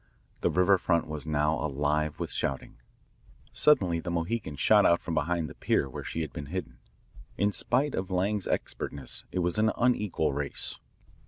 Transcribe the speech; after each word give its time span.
The 0.39 0.49
river 0.49 0.79
front 0.79 1.05
was 1.07 1.27
now 1.27 1.59
alive 1.63 2.19
with 2.19 2.31
shouting. 2.31 2.77
Suddenly 3.53 3.99
the 3.99 4.09
Mohican 4.09 4.55
shot 4.55 4.83
out 4.83 4.99
from 4.99 5.13
behind 5.13 5.47
the 5.47 5.53
pier 5.53 5.87
where 5.87 6.03
she 6.03 6.21
had 6.21 6.33
been 6.33 6.47
hidden. 6.47 6.79
In 7.37 7.51
spite 7.51 7.93
of 7.93 8.09
Lang's 8.09 8.47
expertness 8.47 9.25
it 9.31 9.43
was 9.45 9.59
an 9.59 9.71
unequal 9.77 10.33
race. 10.33 10.79